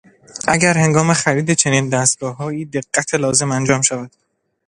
اگر 0.47 0.77
هنگام 0.77 1.13
خرید 1.13 1.53
چنین 1.53 1.89
دستگاههایی، 1.89 2.65
دقّت 2.65 3.13
لازم 3.15 3.51
انجام 3.51 3.81
شود. 3.81 4.11